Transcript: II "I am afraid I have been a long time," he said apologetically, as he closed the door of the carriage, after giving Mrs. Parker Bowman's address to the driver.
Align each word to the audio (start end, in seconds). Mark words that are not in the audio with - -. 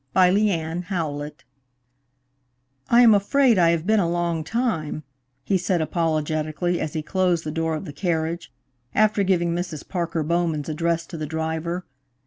II 0.17 0.49
"I 2.91 3.01
am 3.03 3.13
afraid 3.13 3.59
I 3.59 3.69
have 3.69 3.85
been 3.85 3.99
a 3.99 4.09
long 4.09 4.43
time," 4.43 5.03
he 5.43 5.59
said 5.59 5.79
apologetically, 5.79 6.81
as 6.81 6.93
he 6.93 7.03
closed 7.03 7.43
the 7.43 7.51
door 7.51 7.75
of 7.75 7.85
the 7.85 7.93
carriage, 7.93 8.51
after 8.95 9.21
giving 9.21 9.53
Mrs. 9.53 9.87
Parker 9.87 10.23
Bowman's 10.23 10.69
address 10.69 11.05
to 11.05 11.17
the 11.17 11.27
driver. 11.27 11.85